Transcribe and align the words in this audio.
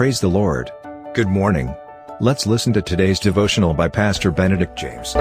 Praise 0.00 0.18
the 0.18 0.28
Lord. 0.28 0.72
Good 1.12 1.28
morning. 1.28 1.76
Let's 2.20 2.46
listen 2.46 2.72
to 2.72 2.80
today's 2.80 3.20
devotional 3.20 3.74
by 3.74 3.88
Pastor 3.88 4.30
Benedict 4.30 4.74
James. 4.74 5.12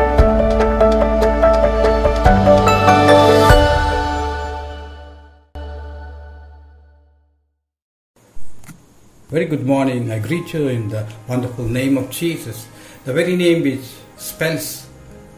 Very 9.28 9.48
good 9.48 9.66
morning. 9.66 10.12
I 10.14 10.20
greet 10.20 10.54
you 10.54 10.70
in 10.70 10.88
the 10.88 11.06
wonderful 11.28 11.66
name 11.66 11.98
of 11.98 12.10
Jesus, 12.10 12.66
the 13.04 13.12
very 13.12 13.36
name 13.36 13.64
which 13.64 13.84
spells 14.16 14.88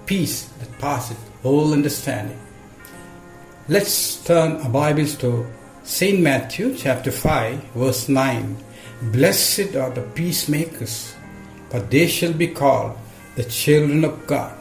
peace 0.06 0.50
that 0.60 0.78
passeth 0.78 1.18
all 1.44 1.74
understanding. 1.74 2.40
Let's 3.68 4.24
turn 4.24 4.62
our 4.62 4.70
Bibles 4.70 5.16
to 5.16 5.48
St. 5.84 6.20
Matthew 6.20 6.76
chapter 6.76 7.10
5, 7.10 7.60
verse 7.74 8.08
9. 8.08 8.56
Blessed 9.02 9.76
are 9.76 9.90
the 9.90 10.04
peacemakers, 10.14 11.16
for 11.70 11.80
they 11.80 12.06
shall 12.06 12.34
be 12.34 12.48
called 12.48 12.96
the 13.36 13.44
children 13.44 14.06
of 14.06 14.28
God. 14.28 14.56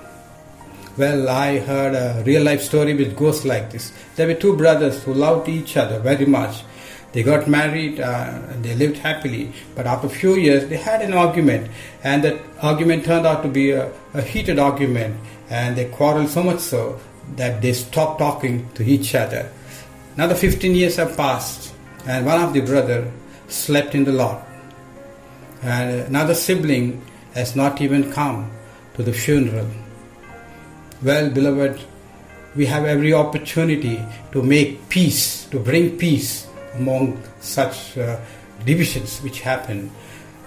Well, 0.96 1.28
I 1.28 1.58
heard 1.58 1.94
a 1.94 2.22
real 2.24 2.42
life 2.42 2.62
story 2.62 2.94
which 2.94 3.14
goes 3.14 3.44
like 3.44 3.70
this. 3.70 3.92
There 4.16 4.26
were 4.26 4.34
two 4.34 4.56
brothers 4.56 5.02
who 5.02 5.12
loved 5.12 5.50
each 5.50 5.76
other 5.76 5.98
very 5.98 6.24
much. 6.24 6.64
They 7.12 7.22
got 7.22 7.48
married 7.48 8.00
uh, 8.00 8.40
and 8.48 8.64
they 8.64 8.74
lived 8.74 8.96
happily, 8.96 9.52
but 9.74 9.86
after 9.86 10.06
a 10.06 10.10
few 10.10 10.36
years 10.36 10.70
they 10.70 10.78
had 10.78 11.02
an 11.02 11.12
argument, 11.12 11.70
and 12.02 12.24
that 12.24 12.40
argument 12.62 13.04
turned 13.04 13.26
out 13.26 13.42
to 13.42 13.48
be 13.48 13.72
a, 13.72 13.92
a 14.14 14.22
heated 14.22 14.58
argument, 14.58 15.20
and 15.50 15.76
they 15.76 15.84
quarreled 15.90 16.30
so 16.30 16.42
much 16.42 16.60
so 16.60 16.98
that 17.36 17.60
they 17.60 17.74
stopped 17.74 18.18
talking 18.18 18.70
to 18.72 18.82
each 18.84 19.14
other. 19.14 19.50
Another 20.14 20.34
15 20.34 20.74
years 20.74 20.96
have 20.96 21.14
passed, 21.14 21.74
and 22.06 22.24
one 22.24 22.40
of 22.40 22.54
the 22.54 22.60
brother 22.60 23.12
slept 23.50 23.94
in 23.94 24.04
the 24.04 24.12
lot. 24.12 24.46
And 25.62 26.00
another 26.00 26.34
sibling 26.34 27.02
has 27.34 27.54
not 27.54 27.80
even 27.80 28.12
come 28.12 28.50
to 28.94 29.02
the 29.02 29.12
funeral. 29.12 29.68
Well, 31.02 31.30
beloved, 31.30 31.80
we 32.56 32.66
have 32.66 32.84
every 32.84 33.12
opportunity 33.12 34.02
to 34.32 34.42
make 34.42 34.88
peace, 34.88 35.44
to 35.46 35.58
bring 35.58 35.96
peace 35.98 36.46
among 36.74 37.22
such 37.40 37.96
uh, 37.96 38.18
divisions 38.64 39.20
which 39.20 39.40
happen. 39.40 39.90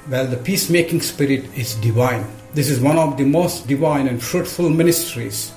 Well, 0.10 0.28
the 0.28 0.38
peacemaking 0.38 1.02
spirit 1.02 1.46
is 1.58 1.76
divine. 1.76 2.26
This 2.54 2.70
is 2.70 2.80
one 2.80 2.98
of 2.98 3.18
the 3.18 3.26
most 3.26 3.68
divine 3.68 4.08
and 4.08 4.22
fruitful 4.22 4.70
ministries. 4.70 5.54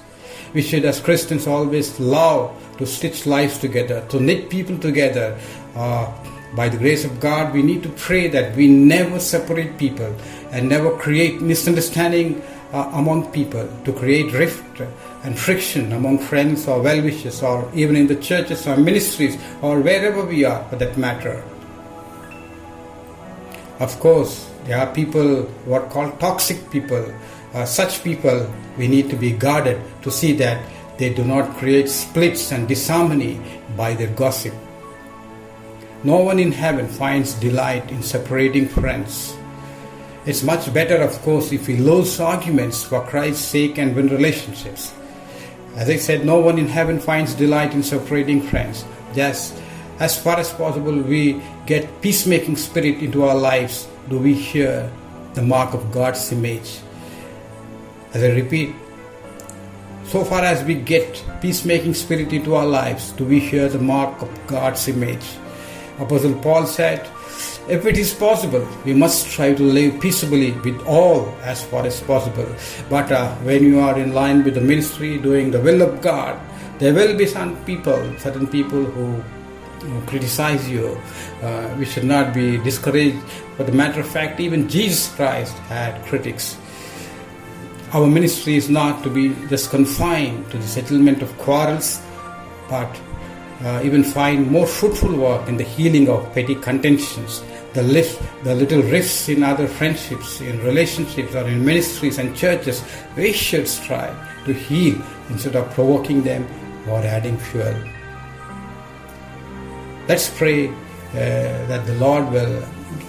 We 0.55 0.63
should, 0.63 0.85
as 0.85 1.01
Christians, 1.01 1.47
always 1.47 1.99
love 1.99 2.55
to 2.79 2.87
stitch 2.87 3.27
lives 3.27 3.59
together, 3.59 4.07
to 4.09 4.21
knit 4.21 4.49
people 4.49 4.79
together. 4.79 5.37
Uh, 5.75 6.13
by 6.55 6.69
the 6.69 6.77
grace 6.77 7.05
of 7.05 7.21
God, 7.21 7.53
we 7.53 7.63
need 7.63 7.83
to 7.83 7.89
pray 7.91 8.29
that 8.29 8.57
we 8.57 8.69
never 8.69 9.19
separate 9.19 9.79
people 9.79 10.15
and 10.53 10.69
never 10.69 10.97
create 10.97 11.41
misunderstanding 11.41 12.43
uh, 12.73 12.91
among 12.95 13.31
people, 13.33 13.69
to 13.85 13.93
create 13.93 14.33
rift 14.33 14.81
and 15.25 15.39
friction 15.39 15.93
among 15.93 16.19
friends 16.19 16.67
or 16.69 16.81
well 16.81 17.03
wishers, 17.03 17.43
or 17.43 17.71
even 17.75 17.97
in 17.97 18.07
the 18.07 18.17
churches 18.17 18.67
or 18.67 18.77
ministries, 18.77 19.37
or 19.63 19.81
wherever 19.81 20.25
we 20.25 20.45
are 20.45 20.63
for 20.69 20.77
that 20.77 20.97
matter. 20.97 21.43
Of 23.79 23.99
course, 24.01 24.51
there 24.65 24.79
are 24.79 24.93
people 24.93 25.43
who 25.43 25.73
are 25.73 25.87
called 25.89 26.19
toxic 26.19 26.71
people. 26.71 27.05
Uh, 27.55 27.65
such 27.65 28.03
people 28.03 28.53
we 28.77 28.89
need 28.89 29.09
to 29.09 29.17
be 29.17 29.31
guarded 29.33 29.81
to 30.03 30.11
see 30.11 30.33
that 30.33 30.61
they 30.99 31.13
do 31.13 31.25
not 31.25 31.57
create 31.57 31.89
splits 31.89 32.53
and 32.53 32.69
disharmony 32.69 33.41
by 33.77 33.95
their 33.95 34.09
gossip. 34.09 34.55
No 36.05 36.19
one 36.19 36.39
in 36.39 36.53
heaven 36.53 36.87
finds 36.87 37.35
delight 37.35 37.91
in 37.91 38.03
separating 38.03 38.69
friends. 38.69 39.37
It's 40.27 40.43
much 40.43 40.73
better, 40.75 40.97
of 40.97 41.21
course, 41.23 41.53
if 41.53 41.69
we 41.69 41.77
lose 41.77 42.21
arguments 42.21 42.83
for 42.83 43.01
Christ's 43.07 43.45
sake 43.45 43.79
and 43.79 43.95
win 43.95 44.09
relationships. 44.09 44.93
As 45.77 45.89
I 45.89 45.97
said, 45.97 46.25
no 46.27 46.41
one 46.41 46.59
in 46.59 46.69
heaven 46.69 46.99
finds 46.99 47.35
delight 47.35 47.75
in 47.75 47.83
separating 47.83 48.43
friends. 48.43 48.85
Just 49.15 49.61
as 49.99 50.19
far 50.21 50.39
as 50.39 50.53
possible, 50.53 51.01
we 51.01 51.41
get 51.65 52.03
peacemaking 52.03 52.57
spirit 52.57 52.99
into 52.99 53.25
our 53.25 53.35
lives. 53.35 53.89
Do 54.09 54.19
we 54.19 54.35
hear 54.35 54.91
the 55.35 55.43
mark 55.43 55.75
of 55.75 55.93
God's 55.93 56.33
image? 56.33 56.81
As 58.15 58.23
I 58.23 58.29
repeat, 58.29 58.75
so 60.07 60.25
far 60.25 60.41
as 60.41 60.63
we 60.65 60.75
get 60.75 61.23
peacemaking 61.41 61.95
spirit 61.95 62.33
into 62.33 62.55
our 62.55 62.67
lives, 62.67 63.13
do 63.13 63.25
we 63.25 63.41
hear 63.41 63.69
the 63.69 63.79
mark 63.79 64.23
of 64.23 64.47
God's 64.47 64.87
image? 64.89 65.25
Apostle 65.99 66.35
Paul 66.35 66.67
said, 66.67 67.09
if 67.69 67.85
it 67.85 67.99
is 67.99 68.15
possible, 68.15 68.67
we 68.85 68.95
must 68.95 69.27
try 69.29 69.53
to 69.53 69.63
live 69.63 70.01
peaceably 70.01 70.53
with 70.53 70.81
all 70.87 71.29
as 71.43 71.65
far 71.65 71.85
as 71.85 72.01
possible. 72.01 72.47
But 72.89 73.11
uh, 73.11 73.35
when 73.37 73.65
you 73.65 73.81
are 73.81 73.99
in 73.99 74.13
line 74.13 74.45
with 74.45 74.55
the 74.55 74.61
ministry, 74.61 75.19
doing 75.19 75.51
the 75.51 75.61
will 75.61 75.83
of 75.83 76.01
God, 76.01 76.41
there 76.79 76.95
will 76.95 77.17
be 77.17 77.27
some 77.27 77.57
people, 77.65 77.99
certain 78.19 78.47
people 78.47 78.85
who 78.85 79.21
criticize 80.07 80.69
you. 80.69 81.01
Uh, 81.43 81.75
we 81.79 81.85
should 81.85 82.05
not 82.05 82.35
be 82.35 82.59
discouraged. 82.59 83.19
For 83.57 83.65
the 83.65 83.73
matter 83.73 84.01
of 84.01 84.09
fact, 84.09 84.39
even 84.41 84.69
Jesus 84.69 85.15
Christ 85.15 85.55
had 85.69 86.05
critics. 86.05 86.57
Our 87.93 88.07
ministry 88.07 88.57
is 88.57 88.69
not 88.69 89.03
to 89.05 89.11
be 89.11 89.35
just 89.49 89.71
confined 89.71 90.51
to 90.51 90.59
the 90.59 90.67
settlement 90.67 91.23
of 91.23 91.37
quarrels, 91.39 92.01
but 92.69 92.95
uh, 93.63 93.81
even 93.85 94.05
find 94.05 94.51
more 94.51 94.67
fruitful 94.67 95.17
work 95.17 95.49
in 95.49 95.57
the 95.57 95.65
healing 95.65 96.09
of 96.09 96.33
petty 96.35 96.55
contentions, 96.55 97.43
the, 97.73 97.83
lift, 97.83 98.21
the 98.45 98.55
little 98.55 98.83
rifts 98.83 99.29
in 99.29 99.43
other 99.43 99.67
friendships, 99.67 100.41
in 100.41 100.59
relationships, 100.63 101.35
or 101.35 101.47
in 101.49 101.65
ministries 101.65 102.19
and 102.19 102.37
churches. 102.37 102.85
We 103.17 103.33
should 103.33 103.67
strive 103.67 104.17
to 104.45 104.53
heal 104.53 105.01
instead 105.31 105.57
of 105.57 105.71
provoking 105.73 106.23
them 106.23 106.47
or 106.89 106.99
adding 106.99 107.39
fuel. 107.39 107.75
Let's 110.09 110.31
pray 110.31 110.69
uh, 110.69 110.73
that 111.13 111.87
the 111.87 111.95
Lord 111.95 112.31
will 112.31 112.63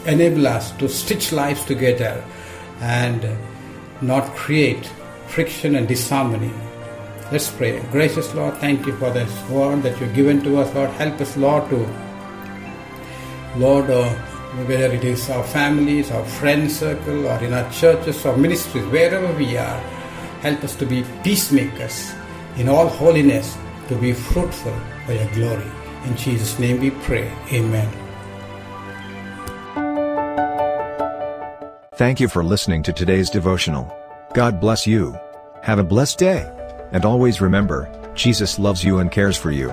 enable 0.06 0.48
us 0.48 0.72
to 0.78 0.88
stitch 0.88 1.32
lives 1.32 1.64
together 1.66 2.24
and 2.80 3.38
not 4.02 4.34
create 4.36 4.90
friction 5.28 5.76
and 5.76 5.88
disharmony 5.88 6.54
Let's 7.30 7.52
pray. 7.52 7.82
Gracious 7.92 8.34
Lord, 8.34 8.56
thank 8.58 8.86
you 8.86 8.96
for 8.96 9.12
this 9.12 9.32
word 9.50 9.84
that 9.84 10.00
you've 10.00 10.16
given 10.16 10.42
to 10.44 10.60
us. 10.60 10.74
Lord, 10.74 10.90
help 10.92 11.20
us, 11.20 11.36
Lord, 11.36 11.70
to, 11.70 11.78
Lord, 13.58 13.90
uh, 13.90 14.10
whether 14.64 14.94
it 14.94 15.04
is 15.04 15.30
our 15.30 15.44
families, 15.44 16.10
our 16.10 16.24
friend 16.24 16.72
circle, 16.72 17.28
or 17.28 17.44
in 17.44 17.54
our 17.54 17.70
churches 17.70 18.26
or 18.26 18.38
ministries, 18.38 18.86
wherever 18.86 19.32
we 19.34 19.58
are, 19.58 19.80
help 20.40 20.64
us 20.64 20.74
to 20.78 20.86
be 20.86 21.04
peacemakers 21.22 22.14
in 22.56 22.70
all 22.70 22.88
holiness, 22.88 23.58
to 23.90 23.96
be 23.96 24.14
fruitful 24.14 24.76
for 25.06 25.12
your 25.12 25.30
glory. 25.34 25.70
In 26.06 26.16
Jesus' 26.16 26.58
name 26.60 26.80
we 26.80 26.92
pray. 26.92 27.30
Amen. 27.52 27.92
Thank 31.96 32.22
you 32.22 32.30
for 32.30 32.44
listening 32.44 32.84
to 32.84 32.94
today's 32.94 33.30
devotional. 33.30 33.94
God 34.34 34.62
bless 34.62 34.88
you. 34.88 35.18
Have 35.64 35.80
a 35.80 35.84
blessed 35.84 36.20
day. 36.20 36.57
And 36.92 37.06
always 37.06 37.42
remember, 37.42 37.90
Jesus 38.16 38.58
loves 38.58 38.84
you 38.84 39.00
and 39.00 39.12
cares 39.12 39.38
for 39.38 39.52
you. 39.52 39.70